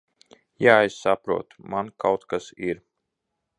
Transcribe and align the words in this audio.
Jā, 0.65 0.77
es 0.85 0.97
saprotu. 1.01 1.61
Man 1.75 1.93
kaut 2.05 2.27
kas 2.35 2.51
ir... 2.71 2.83